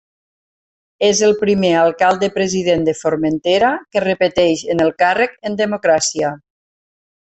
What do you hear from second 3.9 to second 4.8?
que repeteix